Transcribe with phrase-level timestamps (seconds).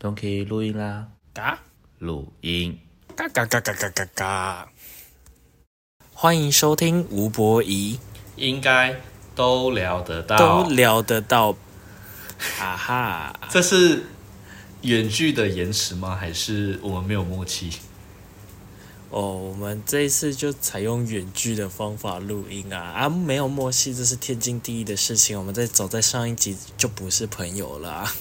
[0.00, 1.58] 都可以录音啦，嘎
[1.98, 2.78] 录音。
[3.16, 4.68] 嘎嘎嘎嘎嘎嘎嘎！
[6.12, 7.98] 欢迎收听吴博仪，
[8.36, 9.00] 应该
[9.34, 11.56] 都聊得到，都聊得到。
[12.38, 14.04] 哈 哈，这是
[14.82, 16.14] 远距的延迟吗？
[16.14, 17.72] 还是我们没有默契？
[19.10, 25.36] 哦，我们这一次就采用远距的方法录音啊啊，没有默契，这是天经地义的事情。
[25.36, 28.14] 我们再走在上一集就不是朋友了啊。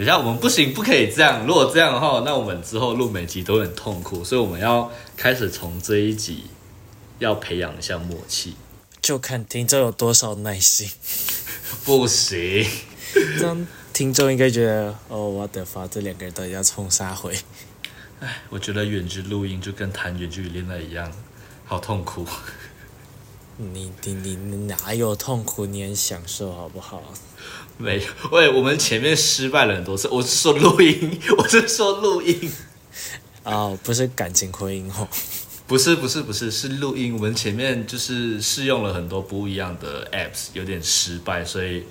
[0.00, 1.46] 等一下，我们不行，不可以这样。
[1.46, 6.44] 如果这样的话，那我们之后录每集都很痛苦，所以我们要开始从这一集
[7.18, 8.54] 要培养一下默契。
[9.02, 10.88] 就看听众有多少耐心。
[11.84, 12.66] 不行，
[13.38, 17.36] 这样听众应该觉得，哦，我的发，这两个人到底要冲啥回？
[18.20, 21.12] 唉，我觉得远距录音就跟谈远距离恋爱一样，
[21.66, 22.24] 好痛苦。
[23.60, 25.66] 你你你你哪有痛苦？
[25.66, 27.02] 你很享受好不好？
[27.76, 30.08] 没有，喂，我们前面失败了很多次。
[30.08, 32.50] 我是说录音，我是说录音，
[33.44, 35.06] 哦，不是感情婚姻哦。
[35.66, 37.14] 不是不是不是是录音。
[37.14, 41.84] 我们前面就是试用了很多不一样的 apps，有点失败，所以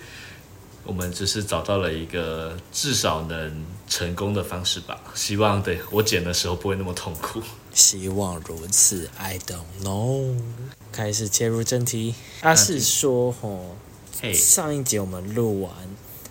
[0.83, 4.99] 我们只是找到了一个至少能成功的方式吧。
[5.15, 7.41] 希望对我剪的时候不会那么痛苦。
[7.73, 10.35] 希望如此，I don't know。
[10.91, 13.75] 开始切入正题，他是说吼，
[14.21, 15.71] 嘿，上一集我们录完，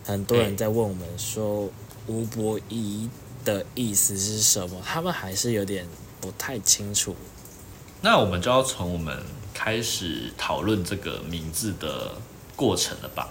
[0.04, 1.70] 很多人在问我们说
[2.06, 3.08] 吴伯仪
[3.44, 5.86] 的意思是什么，他们还是有点
[6.20, 7.14] 不太清楚。
[8.00, 9.22] 那我们就要从我们
[9.54, 12.16] 开始讨论这个名字的
[12.54, 13.30] 过程了吧？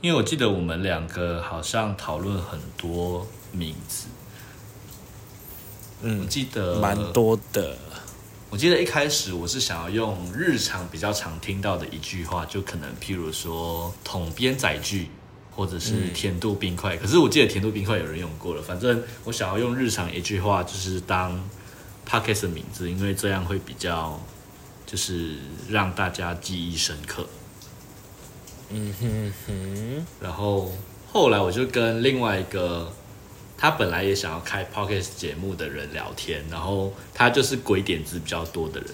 [0.00, 4.06] 因为我记得我们两个好像讨论很多名字，
[6.00, 6.96] 我嗯，记得蛮。
[7.12, 7.76] 多的。
[8.50, 15.08] 我记得一开始我是想要用日常比较常听到的一句话，就可能譬如说统编载具，
[15.54, 16.96] 或者是嗯甜度冰块。
[16.96, 21.38] 可是我记得甜度冰块有人用过了，反正我想要用日常一句话，就是当
[22.08, 24.18] podcast 的名字，因为这样会比较
[24.86, 25.34] 就是
[25.68, 27.26] 让大家记忆深刻。
[28.70, 30.72] 嗯哼哼，然后
[31.12, 32.90] 后来我就跟另外一个
[33.58, 38.88] 他本来也想要开 podcast 节目的人聊天，然后他就是鬼点子比较多的人，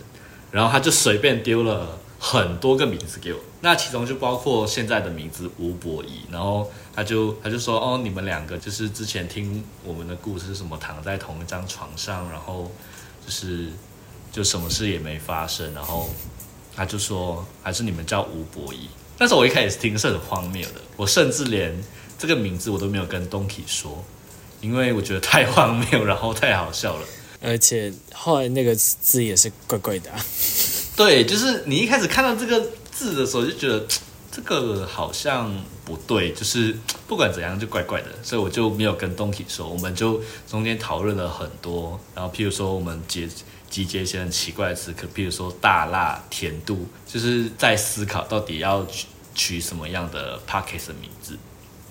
[0.50, 12.72] 然后他就随便丢了很多个名字给我，那其中就包括现在的名字吴博仪，然后他就他就说哦，你们两个就是之前听我们的故事，什么躺在同一张床上，然后
[13.22, 13.68] 就是
[14.32, 16.08] 就什么事也没发生，然后
[16.74, 18.88] 他就说还是你们叫吴博仪。
[19.18, 21.72] 但是我一开始听是很荒谬的，我甚至连
[22.18, 24.02] 这个名字我都没有跟东 y 说，
[24.64, 27.06] 因为我觉得太荒谬，然后太好笑了。
[27.42, 30.18] 而且后来那个字也是怪怪的、啊。
[30.96, 32.58] 对，就是你一开始看到这个
[32.90, 33.86] 字的时候，就觉得
[34.32, 35.54] 这个好像
[35.84, 36.74] 不对，就是
[37.06, 43.28] 不管怎样就怪怪的，所以我就没有跟东 y 说，我们就中间讨论了很多，然后譬如说我们结
[43.68, 51.36] 集结一些很奇怪的词，可譬如说大辣、甜度，就是在思考到底要取取什么样的 p o c k e t 的名字。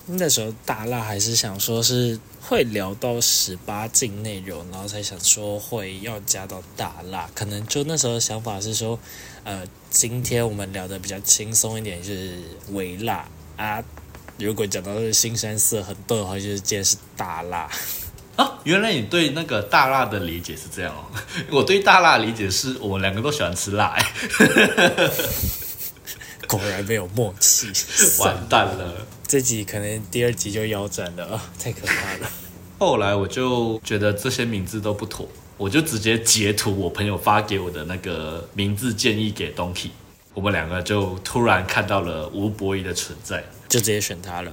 [0.06, 9.00] 那时候大辣还是想说是会聊到十八禁内容，然后才想说会要加到大辣，可能就那时候想法是说，
[9.46, 12.41] 呃，今天我们聊的比较轻松一点，就是
[12.72, 13.25] 微辣
[13.56, 13.81] 啊。
[14.38, 17.70] 如果讲到是新山色很多的话，就是今天是大辣。
[18.35, 21.06] 啊，原来你对那个大辣的理解是这样哦。
[21.50, 24.06] 我对大辣的理解是我们两个都喜欢吃辣、欸，
[26.47, 27.72] 果然没有默契，
[28.20, 29.08] 完蛋了。
[29.33, 32.29] 这集可能第二集就腰斩了，啊 太可怕了。
[32.77, 35.27] 后来我就觉得这些名字都不妥，
[35.57, 39.89] 我就直接截图我朋友发给我的那个名字建议给 Donkey，
[40.35, 44.51] 我们两个就突然看到了吴博仪的存在，就直接选他了。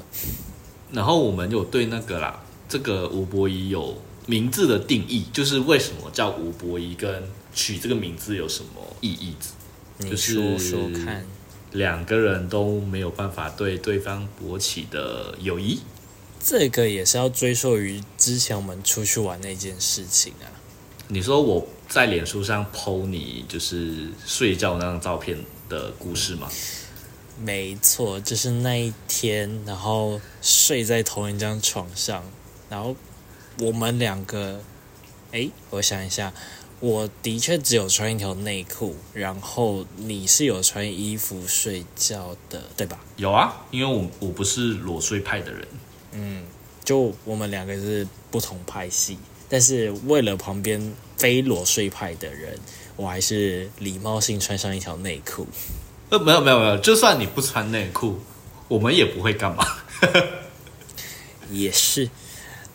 [0.93, 9.35] 然后我们有对那个啦，这个吴博仪有名字的定义，就是为什么叫吴博仪，跟取这个名字有什么意义？
[9.99, 11.27] 你就是说说看，
[11.73, 15.81] 两个人都没有办法对对方勃起的友谊。
[16.43, 20.49] 这个也是要追溯于之前我们出去玩那件事情啊。
[21.09, 25.37] 你说我在脸书上 PO 你就是睡觉那张照片
[25.69, 26.49] 的故事吗？
[27.43, 32.23] 没错，就是那一天，然后睡在同一张床上，
[32.69, 32.95] 然后
[33.59, 34.63] 我们两个，
[35.33, 36.33] 诶，我想一下，
[36.81, 42.99] 我的确只有穿一条内裤，然后你是有穿衣服睡觉的，对吧？
[43.17, 45.69] 有啊，因为我我不是裸睡派的人。
[46.13, 46.43] 嗯，
[46.83, 49.19] 就我们两个是不同派系，
[49.49, 52.59] 但是为了旁边非裸睡派的人，
[52.97, 55.47] 我还是礼貌性穿上一条内裤。
[56.09, 58.19] 呃，没有没有没有，就算你不穿内裤，
[58.69, 59.65] 我们也不会干嘛。
[61.53, 62.09] 也是，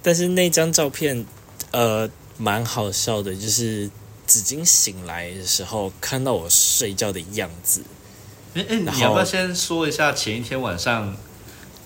[0.04, 1.26] 但是那张照片，
[1.72, 3.90] 呃，蛮好笑的，就是
[4.28, 7.84] 紫金醒来的时候看到我睡觉的样子。
[8.54, 11.16] 哎哎，你要不要先说一下前一天晚上，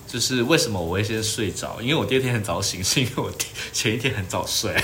[0.08, 1.82] 就是为什么我会先睡着？
[1.82, 3.32] 因为我第二天很早醒，是因为我
[3.74, 4.76] 前一天很早睡。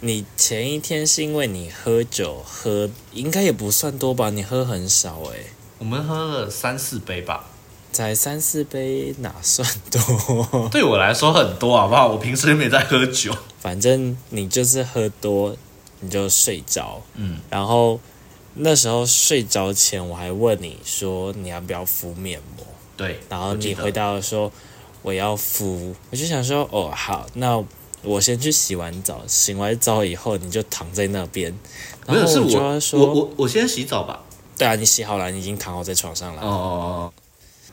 [0.00, 4.30] 你前一天是因为你喝酒喝，应该也不算多吧？
[4.30, 5.46] 你喝很少诶、
[5.78, 7.50] 我们喝了三四杯吧，
[7.92, 10.68] 才三四杯哪算多？
[10.70, 12.08] 对我来说很多，好不好？
[12.08, 13.34] 我平时又没在喝酒。
[13.58, 15.56] 反正你就是喝多，
[16.00, 17.02] 你就睡着。
[17.14, 18.00] 嗯，然后
[18.54, 22.66] 那时候睡着前，我还问你说你要不要敷面膜，
[22.96, 24.50] 对，然后你回答我说
[25.02, 27.62] 我要敷，我就想说哦好，那
[28.02, 31.52] 我先去洗完澡，洗完澡以后你就躺在那边，
[32.06, 34.20] 然后没有是我我我先洗澡吧。
[34.56, 36.42] 对啊，你洗好了，你已经躺好在床上了。
[36.42, 37.12] 哦哦哦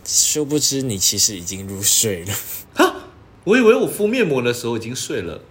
[0.08, 2.34] 殊不知你其实已经入睡了，
[2.74, 2.96] 哈，
[3.44, 5.42] 我以为我敷面膜的时候已经睡了。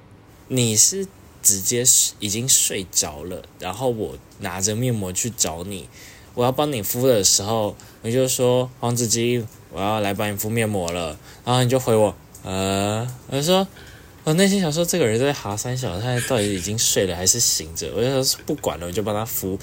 [0.49, 1.07] 你是
[1.43, 1.85] 直接
[2.19, 5.89] 已经睡着了，然后我拿着面膜去找你，
[6.35, 13.69] 我要帮你敷的时候，你就说黄子基，我要来帮你敷面膜了，然后你就回我，呃，我就说。
[14.25, 17.93] 我内心想说，这个人在哈三小，他到底已经睡了还是醒着？
[17.95, 19.57] 我就说不管了，我就帮他敷。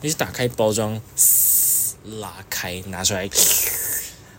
[0.00, 3.28] 你就打开包装，嘶拉开，拿出来，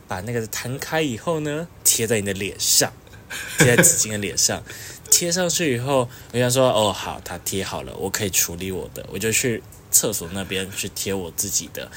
[0.07, 2.91] 把那个弹开以后呢，贴在你的脸上，
[3.57, 4.63] 贴在纸巾的脸上。
[5.09, 11.89] 贴上去以后，我想说，哦，好，它贴好了，我可以处理我的，我就去厕所那边去贴我自己的。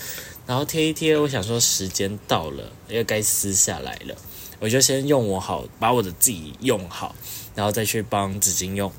[0.47, 4.15] 然后贴一贴，我想说时间到了，要该撕下来了，
[4.61, 7.15] 我就先用我好，把我的自己用好，
[7.57, 8.91] 然后再去帮纸巾用。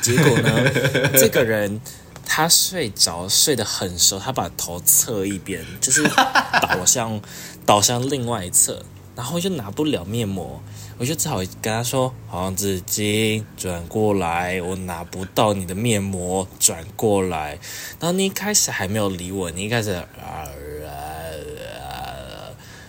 [0.00, 0.70] 结果呢，
[1.18, 1.80] 这个人
[2.24, 6.02] 他睡着，睡得很熟，他把头侧一边，就是
[6.62, 7.20] 倒向
[7.68, 8.82] 倒向另外一侧，
[9.14, 10.58] 然后就拿不了面膜，
[10.96, 17.58] 我就只好跟他说：“黄子金，转过来，我拿不到你的面膜，转过来。”
[18.00, 20.48] 然后你一开始还没有理我，你一开始啊，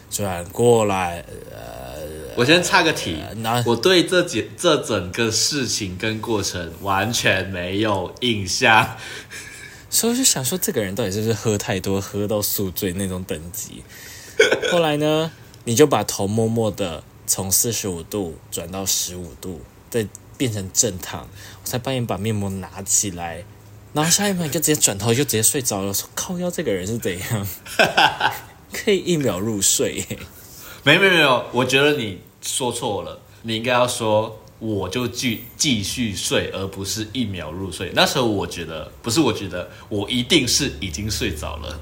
[0.09, 1.25] 转过来，
[2.37, 3.17] 我先插个题，
[3.65, 8.95] 我对这几这整个事情跟过程完全没有印象。
[9.89, 13.83] 所以我就想说，这个人到底是不是喝太多，喝到宿醉那种等级？
[14.71, 15.31] 后来呢，
[15.65, 20.07] 你就把头默默的从四十五度转到十五度，再
[20.37, 21.27] 变成正躺，
[21.63, 23.43] 我才帮你把面膜拿起来，
[23.93, 25.87] 然后下一秒你就直接转头就直接睡着了。
[25.87, 27.47] 我说靠腰，这个人是怎样？
[28.71, 30.19] 可以一秒入睡耶？
[30.83, 37.91] 没没没有，我觉得你说错了，你应该要说我就继继续睡，而不是一秒入睡。
[37.93, 41.79] 那时候我觉得不是，我觉得我一定是已经睡着了。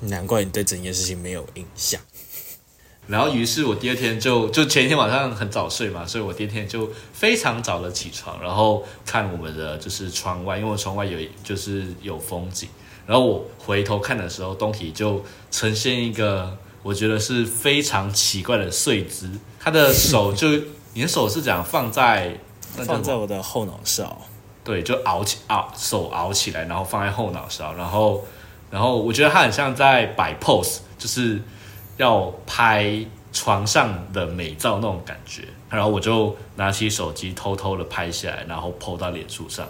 [0.00, 2.00] 难怪你对整件事情没有印象。
[3.06, 12.68] 然后，于是我第二天就就前一天晚上很早睡嘛，所以我第二天就非常早的起床，然后看我们的就是窗外，因为我窗外有就是有风景。
[13.06, 19.30] 然后我回头看的时候，东体就呈现一个我觉得是非常奇怪的睡姿，
[19.60, 20.48] 他的手就
[20.94, 22.38] 你的手是这样放在
[22.72, 24.22] 放在我的后脑勺，
[24.64, 28.24] 对，就熬起熬手熬起来，然后放在后脑勺，然后
[28.70, 31.40] 然后我觉得他很像在摆 pose，就是
[31.96, 35.42] 要拍床上的美照那种感觉。
[35.70, 39.66] 然后我就拿起手机偷偷的拍下来，然后 PO 到脸书上。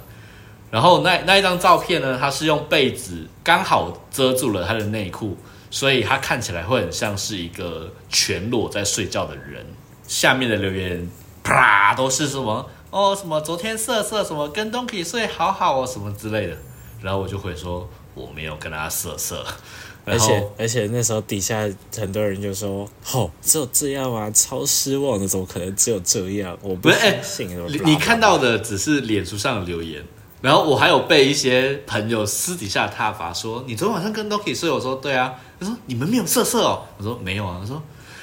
[0.70, 5.36] 然后那那一张照片呢，他是用被子刚好遮住了他的内裤，
[5.70, 9.64] 所以他看起来会很像是一个全裸在睡觉的人。
[10.06, 11.08] 下面的留言
[11.42, 16.56] 啪都是什么哦什么昨天色色什么跟东 k 睡好好哦什么之类的，
[17.00, 19.44] 然后我就回说我没有跟他色色，
[20.06, 24.30] 而且而且那时候底下很多人就说：“哦，只有这样吗？
[24.30, 26.56] 超失望的，怎么可能只有这样？
[26.62, 27.20] 我不不是哎。
[27.68, 30.04] 你你看到的只是脸书上的留言，
[30.40, 37.82] 然后我还有被一些朋友私底下挞伐说你昨天晚上跟 Doki 睡，我说对啊，他说你们没有色色哦，我说没有啊，他说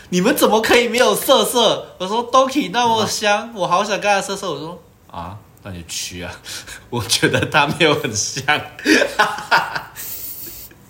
[0.09, 1.95] 你们怎么可以没有色色？
[1.97, 6.33] 我说 Doki 那么香，我好想跟他色色，我说啊，那你去啊，
[6.89, 8.43] 我觉得他没有很像。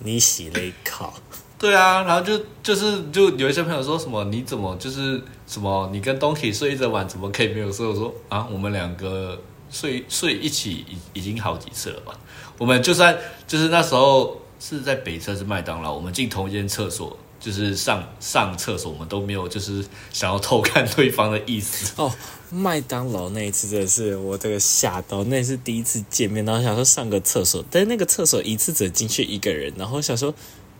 [0.04, 1.12] 你洗了一口，
[1.58, 7.86] 对啊，然后就就是就有一些朋友说什么你怎么就是什么你跟东 k 睡一整晚怎么可以没有睡？
[7.86, 12.18] 我说啊，我们两个睡睡一起已已经好几次了吧？
[12.58, 21.92] 我们就算就是那时候是在北车是麦当劳，我们进同一间厕所，就是上上厕所，我们都没有就是想要偷看对方的意思。
[21.96, 22.10] 哦，
[22.50, 30.32] 麦当劳那一次真的是我这个吓到，那是第一次见面，然后想说上个厕所，但是那个厕所一次只进去一个人，然后想说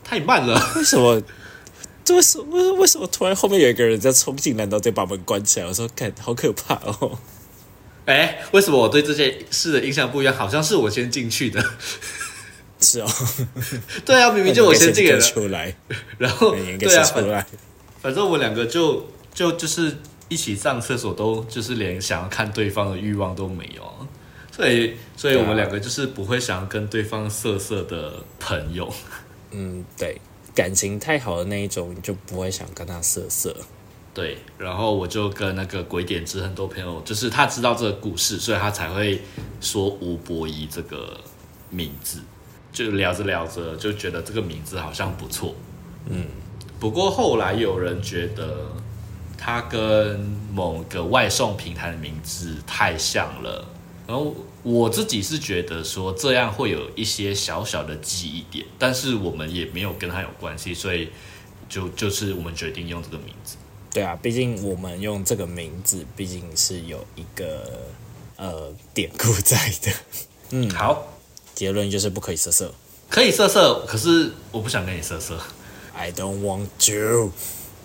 [0.05, 1.21] 太慢了，为什么？
[2.05, 5.67] 这为什么为为什么突然后面有一个人在冲进来，然后再把门关起来？
[5.67, 7.19] 我说，看好可怕哦！
[8.07, 10.35] 哎，为什么我对这件事的印象不一样？
[10.35, 11.65] 好像是我先进去的。
[12.83, 13.09] 是哦，
[14.05, 15.21] 对啊，明明就我先进的。
[15.21, 15.75] 出来，
[16.19, 17.47] 然后对啊，出来。
[18.01, 19.97] 反正我们两个就就就是
[20.29, 23.83] 一起上厕所，都就是连想要看对方的欲望都没有。
[24.55, 28.93] 所以，所以我们两个就是不会想要跟对方色色的朋友。
[29.53, 30.21] 嗯，对，
[30.55, 33.57] 感情太好的那一种，就不会想跟他色色。
[34.13, 39.23] 对，然后我就跟那个鬼点子很多朋友，就是他知道这个故事，所以他才会
[39.61, 41.19] 说吴伯仪这个
[41.71, 42.19] 名字。
[42.73, 45.55] 就聊着聊着，就觉得这个名字好像不错。
[46.07, 46.27] 嗯，
[46.81, 48.73] 不过后来有人觉得
[49.37, 50.19] 它跟
[50.53, 53.69] 某个外送平台的名字太像了。
[54.05, 61.09] 然后我自己是觉得说这样会有一些小小的记忆点，但是我们也没有跟他有关系，所以
[61.69, 63.57] 就就是我们决定用这个名字。
[63.93, 67.87] 对啊，毕竟我们用这个名字，毕竟是有一个
[68.37, 69.93] 呃典故在的。
[70.51, 71.07] 嗯，好，
[71.55, 72.75] 结论就是不可以色色，
[73.09, 75.39] 可以色色，可是我不想跟你色色。
[75.95, 77.33] I don't want to。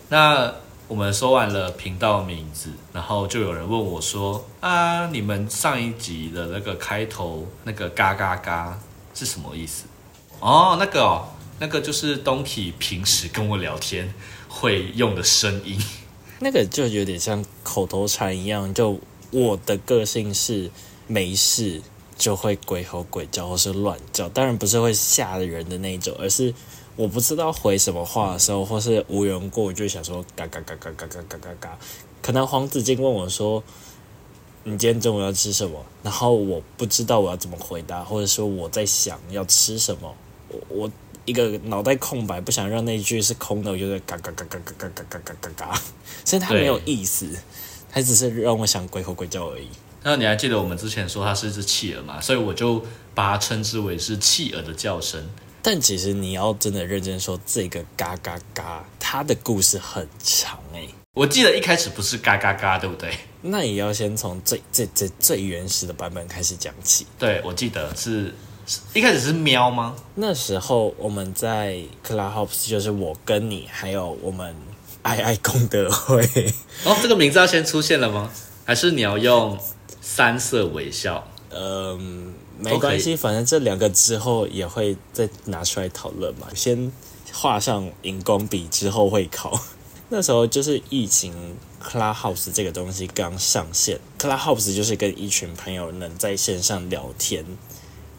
[0.10, 0.54] 那
[0.88, 8.80] 我们说完了频道名字，然后就有人问我说：“啊，你们上一集的那个开头那个嘎嘎嘎
[9.14, 9.86] 是什么意思？”
[10.40, 11.28] 哦，那个哦，
[11.60, 14.14] 那个就是东体平时跟我聊天。
[14.50, 15.80] 会用的声音，
[16.40, 18.74] 那个就有点像口头禅一样。
[18.74, 20.72] 就我的个性是
[21.06, 21.82] 没事
[22.18, 26.54] 就会鬼吼鬼叫或是乱叫，当然不是会吓人的那种，而是
[26.96, 31.78] 我不知道回什么话的时候，或是无缘过，我就想说嘎嘎嘎嘎嘎嘎嘎嘎嘎。
[32.22, 33.64] 可能黄子静问我说
[34.66, 40.16] ：“你今天中午要吃什么？”然后我不知道我要怎么回答，或者说我在想要吃什么，
[40.50, 40.92] 我我。
[41.26, 45.82] 一个脑袋空白，不想让那句是空的，我就在嘎嘎嘎嘎嘎嘎嘎嘎嘎嘎嘎，
[46.24, 47.28] 所以它没有意思，
[47.92, 49.68] 它只是让我想鬼吼鬼叫而已。
[50.10, 52.22] 那你还记得我们之前说它是一只企鹅吗？
[52.22, 52.82] 所以我就
[53.14, 55.22] 把它称之为是企鹅的叫声。
[55.62, 60.88] 但其实你要真的认真说，这个嘎嘎嘎，它的故事很长哎。
[61.14, 63.14] 我记得一开始不是嘎嘎嘎，对不对？
[63.42, 67.06] 那也要先从最最最最原始的版本开始讲起。
[67.20, 68.34] 对，我记得是。
[68.94, 69.94] 一开始是喵吗？
[70.16, 74.56] 那时候我们在 Clubhouse，就是我跟你还有我们
[75.02, 76.22] 爱爱功德会。
[76.86, 78.32] 哦，这个名字要先出现了吗？
[78.64, 79.58] 还是你要用
[80.10, 81.28] 三色微笑？
[81.50, 86.48] 嗯，没关系，反正这两个之后也会再拿出来讨论嘛。
[86.56, 86.90] 先
[87.34, 89.60] 画上荧光笔，之后会考。
[90.08, 97.46] 那时候就是疫情，Clubhouse 这个东西刚上线，Clubhouse 就是跟一群朋友能在线上聊天。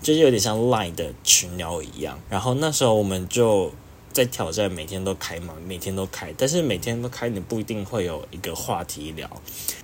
[0.01, 3.73] 就是有点像 Line 的群聊一样，然后那时候我们就
[4.13, 9.29] 在挑战每天都开嘛，每天都开，但是每天都开你不一定会有一个话题聊，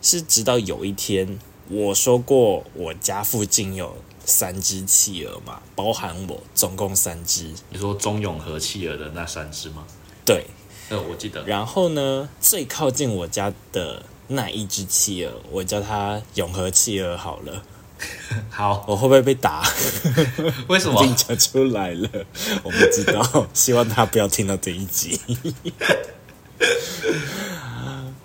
[0.01, 7.53] 是直到有一天我说过我家附近有三只企鹅嘛，包含我总共三只。
[7.71, 9.85] 你说中永和企鹅的那三只吗？
[10.25, 10.45] 对，
[10.91, 11.43] 呃，我记得。
[11.45, 17.63] 然后呢，最靠近我家的那一只企鹅，我叫它永和企鹅好了。
[18.51, 19.63] 好，我会不会被打？
[20.69, 21.01] 为什么？
[21.05, 22.09] 已经讲出来了，
[22.63, 23.47] 我不知道。
[23.55, 25.19] 希望他不要听到这一集。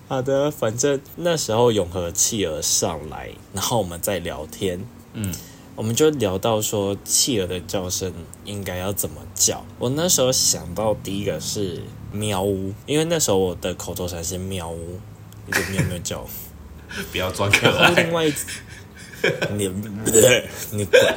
[0.09, 4.83] 好的，反正那时候永和企鹅上来，然后我们在聊天。
[5.13, 5.31] 嗯，
[5.75, 8.11] 我们就聊到说企鹅的叫声
[8.43, 9.63] 应该要怎么叫。
[9.77, 14.99] 我那时候想到第一个是喵呜，因为那时候我的口头禅是喵呜，
[15.47, 16.25] 一个喵喵叫，
[17.13, 17.91] 不要装可爱。
[18.01, 18.33] 另外一。
[19.55, 19.67] 你
[20.71, 21.15] 你滚。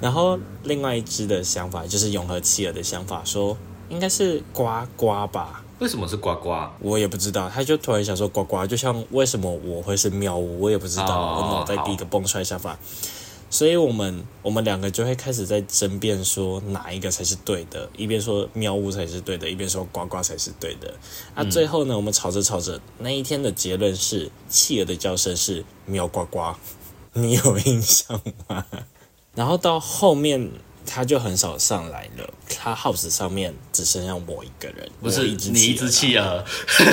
[0.00, 3.56] 然后另外一只的想法就是永和企鹅的想法，说
[3.88, 4.64] 应该是呱
[4.96, 5.62] 呱吧？
[5.80, 6.68] 为什么是呱呱？
[6.80, 7.48] 我也不知道。
[7.48, 10.60] 他就突然想说呱呱，就像为什么我会是喵呜？
[10.60, 11.36] 我也不知道。
[11.36, 12.78] 我脑袋第一个蹦出来想法。
[13.52, 20.94] 所以我们我们两个就会开始在争辩，说哪一个才是对的，一边说喵呜才是对的，一边说呱呱才是对的。
[21.34, 26.54] 那最后呢，我们吵着吵着，那一天的结论是企鹅的叫声是喵呱呱，
[27.14, 28.64] 你有印象吗？
[29.34, 30.50] 然后到后面
[30.92, 36.44] 他就很少上来了，他 house 上面只剩下我一个人，不是你一只企鹅，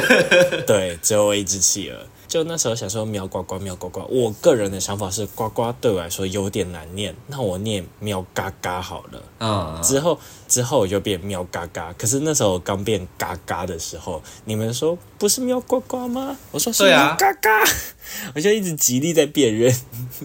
[0.67, 1.97] 对，只有我一只企鹅。
[2.37, 9.23] 就那时候想说喵呱呱喵呱呱，我个人的想法是呱呱对我来说有点难念，那我念喵嘎嘎好了。
[9.39, 16.37] 嗯，之后之后我就变喵嘎嘎，可是那时候刚变嘎嘎的时候，你们说不是喵呱呱吗？
[16.51, 17.63] 我说是喵嘎嘎，
[18.35, 19.75] 我就一直极力在辨认。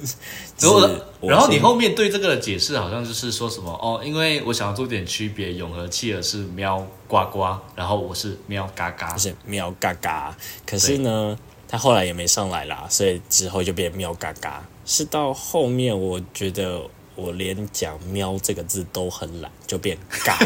[0.61, 0.89] 然后
[1.23, 11.39] 然后你后面对这个的解释好像就是说什么哦，因为我想要做点区别，永和企鹅是喵呱呱，然后我是喵嘎嘎，是喵嘎嘎，可是呢。
[11.73, 14.63] 他后来也没上来啦，所以之后就变喵嘎嘎。
[14.85, 16.83] 是到后面，我觉得
[17.15, 20.37] 我连讲喵这个字都很懒，就变嘎。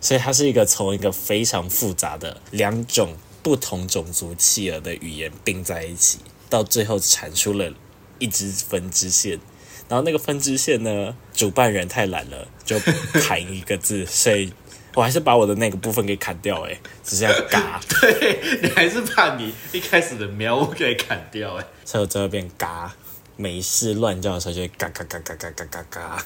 [0.00, 7.72] 所以它是一个从一个非常复杂的两种不同种族企鹅的语言并在一起，到最后产出了
[8.20, 9.40] 一支分支线。
[9.88, 12.78] 然后那个分支线呢，主办人太懒了，就
[13.14, 14.52] 砍一个字，所以
[14.94, 21.64] 我还是把我的那个部分给砍掉、欸，哎，只是要嘎， 对你还是把你一开始的喵给砍掉哎。
[21.84, 22.92] 所以我最后变嘎。
[23.36, 26.24] 没事乱叫的时候就会嘎嘎嘎嘎嘎嘎嘎嘎。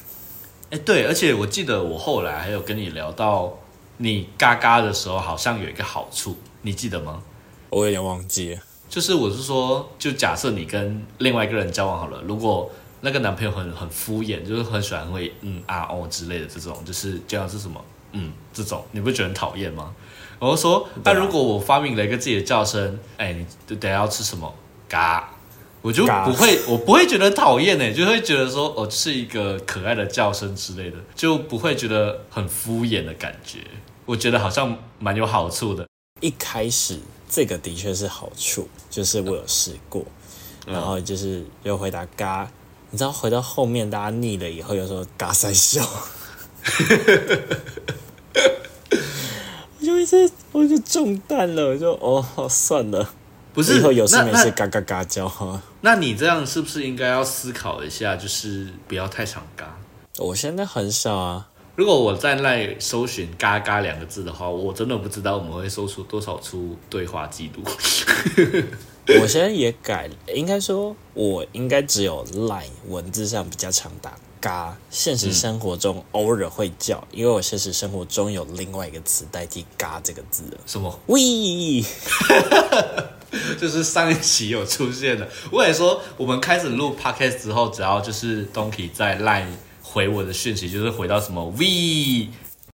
[0.69, 3.57] 哎，对，而且我记得我后来还有跟你聊到，
[3.95, 7.21] 你嘎嘎的时候好像有一个好处，你记得吗？
[7.69, 8.61] 我有点忘记了。
[8.89, 12.69] 就是我是说，就假设你跟另外一个人交往好了，如果
[12.99, 17.81] 那个男朋友很很敷衍，就是很喜欢会嗯啊哦之类的这种，就是这样是什么
[18.15, 19.93] 嗯这种，你不觉得很讨厌吗？
[20.39, 23.45] 我就说，那、如果我发明了一个自己的叫声，哎，你
[23.75, 24.53] 等下要吃什么？
[24.89, 25.33] 嘎，
[25.81, 33.59] 我就不会，我不会觉得讨厌呢，就会觉得说，哦，是一个可爱的叫声之类的，就不会觉得很敷衍的感觉。
[34.05, 35.87] 我觉得好像蛮有好处的。
[36.21, 40.05] 一开始这个的确是好处，就是我有试过，
[40.67, 42.49] 然后就是又回答嘎，
[42.91, 45.83] 你知道回到后面大家腻了以后，有时候嘎三笑，
[49.79, 53.09] 我就一直我就中弹了，我就哦算了，
[53.53, 55.61] 不是以后有事没事嘎嘎嘎叫哈。
[55.81, 59.77] 那你这样是不是应该要思考一下，就是不要太常嘎？
[60.17, 67.63] 我现在很少啊，如果我在那搜寻“嘎嘎”两个字的话，我真的不知道我们会搜出多少出对话记录。
[69.21, 80.57] 我现在也改了，应该说我应该只有 line 文字上比较常打嘎，现实生活中偶尔会叫，因为我现实生活中有另外一个词代替嘎这个字了。
[80.67, 80.99] 什么？
[81.07, 81.83] 喂，
[83.59, 85.27] 就是上一期有出现的。
[85.51, 89.47] 我也说，我们开始录 podcast 之后，只要就是 Donkey 在 Line
[89.81, 92.27] 回我的讯息，就是回到什么 we。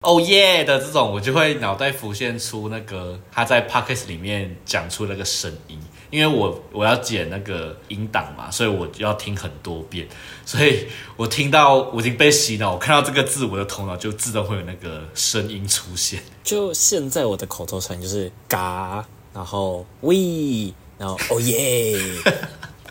[0.02, 10.06] 哦耶的这种，我就会脑袋浮现出那个他在 podcast 里面讲出那个声音，因为我我要剪那个音档嘛，所以我就要听很多遍，
[10.44, 16.22] 所以我听到我已经被洗脑，我看到这个字，我的头脑就自动会有那个声音出现。
[16.44, 21.98] 就现在我的口头禅就是嘎，然后喂，然后哦耶。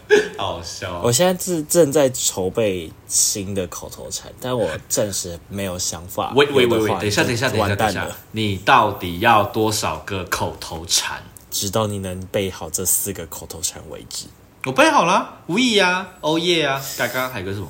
[0.38, 1.01] 好笑。
[1.04, 6.32] 我现在是正在筹备新的口头禅，但我暂时没有想法。
[6.36, 11.23] 喂喂喂喂，等一下，等一下，等一下，等一下你到底要多少个口头禅？
[11.55, 14.25] 直到你能背好这四个口头禅为止。
[14.65, 17.67] 我背好了无意啊，oh yeah 啊，刚刚还有个什么？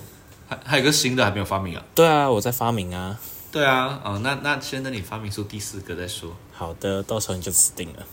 [0.50, 1.84] 还还有个新的还没有发明啊？
[1.94, 3.20] 对啊，我在发明啊。
[3.52, 6.36] 对啊，哦，那那先等你发明出第四个再说。
[6.52, 8.04] 好的，到时候你就死定了。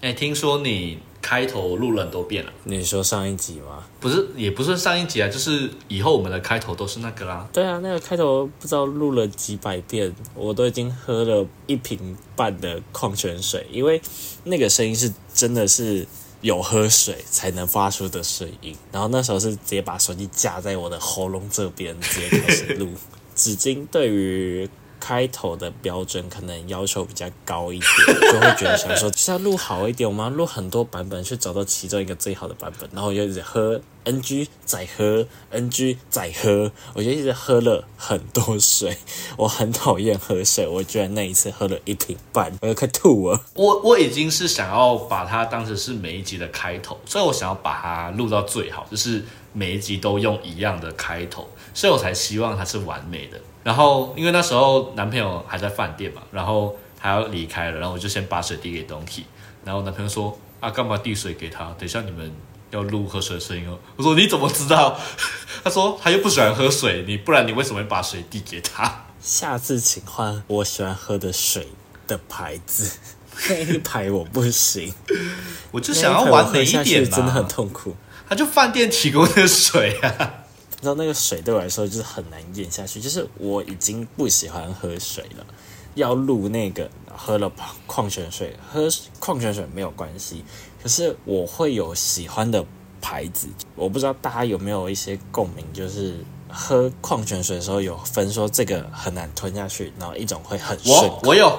[0.00, 3.82] 哎，听说你开头录了很多遍了，你说上一集吗？
[3.98, 7.48] 不是，也不是上一集啊，就是以后我们的开头都是那个啦。
[7.52, 14.00] 对啊，那个开头不知道录了几百遍，我都已经喝了一瓶半的矿泉水，因为
[14.44, 16.06] 那个声音是真的是
[16.42, 18.76] 有喝水才能发出的声音。
[18.92, 22.90] 然后那时候是直接把手机架在我的喉咙这边，直接开始录。
[23.34, 24.68] 纸巾对于
[25.04, 38.96] 开头的标准可能要求比较高一点，就会觉得想说就是要录好一点，我们要录很多版本去找到其中一个最好的版本，然后我就一直喝 NG 再喝 NG 再喝，我就一直喝了很多水，
[39.36, 43.38] 我很讨厌喝水，我居然那一次喝了一瓶半，我就快吐了。
[43.56, 53.38] 我我已经是想要把它当成是每一集的开头，所以我想要把它录到最好，就是每一集都用一样的开头，所以我才希望它是完美的。
[53.64, 59.22] 然后因为那时候男朋友还在饭店嘛，然后他要离开了，然后我就先把水递给 Donkey，
[59.64, 61.64] 然后男朋友说啊干嘛递水给他？
[61.78, 62.30] 等一下你们
[62.70, 63.78] 要录喝水的声音哦。
[63.96, 64.96] 我说你怎么知道？
[65.64, 69.06] 他说他又不喜欢喝水，你不然你为什么会把水递给他？
[69.20, 71.68] 下次请换我喜欢喝的水
[72.06, 72.98] 的牌子，
[73.48, 74.92] 那一排我不行，
[75.72, 77.06] 我就想要完美一点嘛。
[77.06, 77.96] 去真的很痛苦。
[78.28, 80.43] 他就饭店提供的水啊。
[80.84, 85.46] 你知道那个水对我来说就是很难咽下去，就是我已经不喜欢喝水了。
[85.94, 87.50] 要录那个喝了
[87.86, 88.86] 矿泉水，喝
[89.18, 90.44] 矿泉水没有关系，
[90.82, 92.62] 可是我会有喜欢的
[93.00, 100.94] 牌子，我不知道大家有没有一些共鸣，就是喝矿泉水的时候有分说这个很难吞下去，然后一种会很顺。
[100.94, 101.58] 我我有，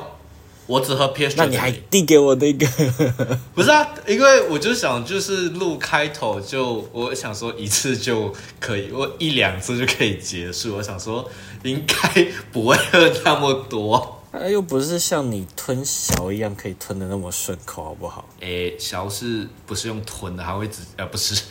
[0.67, 1.35] 我只喝 PS。
[1.37, 2.65] 那你还递给我那个？
[3.53, 3.87] 不是啊？
[4.07, 10.75] 因为我就想，就是录开头就，我想说一次就可以，我一两次就可以结束。
[10.77, 11.29] 我想说
[11.63, 14.11] 应该不会喝那么多。
[14.31, 18.27] 它又不是像你吞小一样可以吞的那么顺口，好不好？
[18.41, 20.43] 诶，小是不是用吞的？
[20.43, 21.41] 还会直呃不是？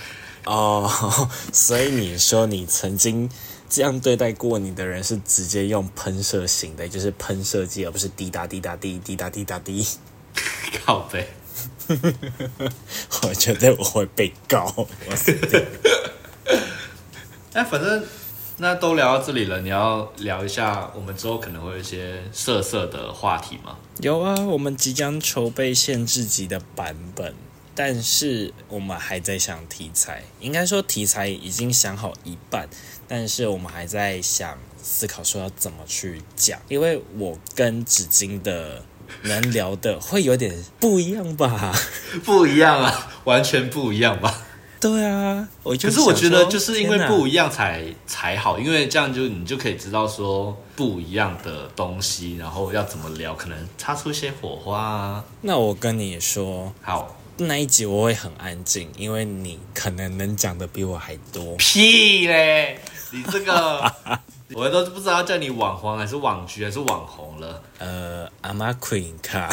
[0.44, 0.90] 哦，
[1.50, 3.30] 所以你说你曾经
[3.74, 9.84] 这样对待过你的人是直接用喷射型的，就是喷射机，而不是滴答滴答滴滴答滴答滴。
[10.86, 11.26] 靠背。
[13.24, 14.72] 我觉得我会被告，
[15.10, 15.66] 我死定了。
[17.54, 18.06] 哎，反正
[18.58, 23.76] 那都聊到这里了，你要聊一下我们之后可能会有一些色色的话题吗？
[23.98, 27.34] 有啊，我们即将筹备限制级的版本，
[27.74, 30.22] 但是我们还在想题材。
[30.40, 32.68] 应该说题材已经想好一半，
[33.08, 38.84] 但是我们还在想思考说要怎么去讲，因为我跟纸巾的
[39.22, 41.74] 能聊的会有点不一样吧？
[42.24, 44.42] 不一样啊，完全不一样吧？
[44.80, 55.24] 对啊，我就可是我觉得就是因为不一样才才好，因为这样就你就可以知道说不一样的东西，然后要怎么聊，可能擦出一些火花啊。
[55.40, 61.56] 那我跟你说，好，那一集我会很安静，因为你可能能讲的比我还多。
[61.56, 62.78] 屁嘞！
[63.10, 63.92] 你这个
[64.54, 67.62] 我都不知道叫你网黄还是网剧还是网红了。
[67.78, 69.50] 呃，阿妈 Queen 卡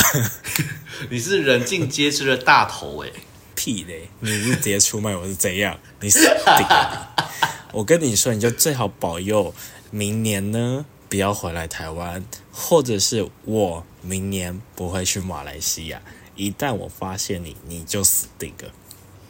[1.10, 3.10] 你是人尽皆知的大头哎、
[3.56, 4.08] 屁嘞！
[4.20, 5.80] 你是直接出卖我是怎样？
[6.02, 7.16] 你死定了！
[7.74, 9.52] 我跟你说，你就最好保佑
[9.90, 16.00] 明年呢不要回来台湾，或者是我明年不会去马来西亚。
[16.36, 18.72] 一旦我发现你，你就死定了。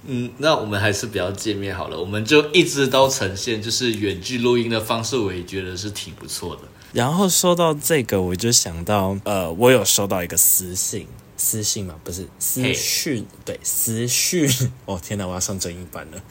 [0.06, 6.62] 嗯，那我们还是不要见面好了，我们就一直都呈现就是远距录音的方式，我也觉得是挺不错的。
[6.92, 14.50] 然后说到这个，我就想到，呃，我有收到一个私信，私信嘛，不是私讯对，私讯。
[14.86, 16.22] 哦天哪，我要上正音班了。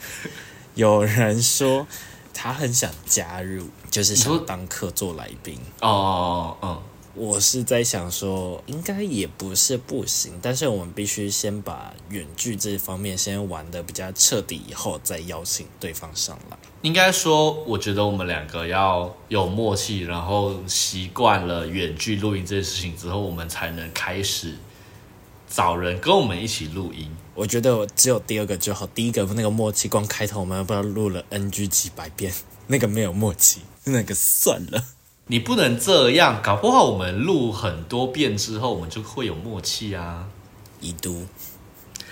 [0.75, 1.87] 有人说
[2.33, 5.57] 他很想加入，就是想当客座来宾。
[5.79, 6.81] 哦，嗯，
[7.21, 16.57] 我是在想说，应该也不是不行，但是我们必须先把远距这方面先玩的比较彻底，以后再邀请对方上来。
[16.81, 24.55] 应该说，我觉得我们两个要有默契，然后习惯了远距录音这件事情之后，我们才能开始
[25.47, 27.07] 找人跟我们一起录音。
[27.35, 32.33] 我觉得只有第二个就好，第一个那个默契，光开头我们不知道录了 NG 几百遍，
[32.65, 34.83] 那个没有默契，那个算了。
[35.31, 40.27] 你不能这样，搞不好我们录很多遍之后，我们就会有默契啊。
[40.81, 41.25] 已读，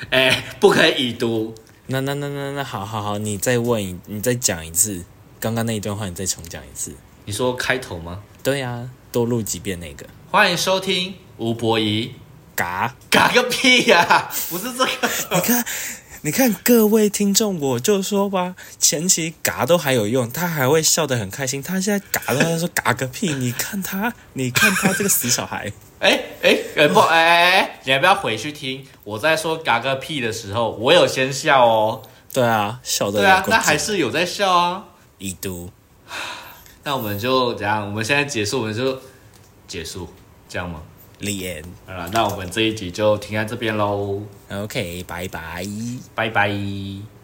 [0.09, 1.53] 哎，不可以已读。
[1.87, 5.03] 那那那那那好好好，你再问，你再讲一次
[5.37, 6.95] 刚刚那一段话，你再重讲一次。
[7.25, 8.23] 你说开头吗？
[8.41, 10.05] 对呀、多录几遍那个。
[10.31, 12.13] 欢迎收听吴博仪，
[12.55, 14.91] 嘎，嘎个屁呀、不是这个。
[15.35, 15.65] 你看，
[16.21, 21.63] 你看各位听众，我就说吧，前期嘎都还有用，他还会笑得很开心。
[21.63, 25.71] 他现在嘎了，他说嘎个屁，你看他，你看他这个死小孩。
[25.99, 28.85] 哎哎哎不哎哎哎，你要不要回去听？
[29.05, 32.01] 我在说嘎个屁的时候，我有先笑哦。
[32.33, 34.83] 对啊，笑的对啊那还是有在笑啊。
[35.19, 35.71] 已读。
[36.83, 37.85] 那我们就怎样？
[37.87, 38.99] 我们现在结束，我们就
[39.67, 40.09] 结束，
[40.49, 40.81] 这样吗？
[41.85, 45.65] 好了，那我们这一集就停在这边喽，OK，拜拜。
[46.15, 47.18] 拜拜。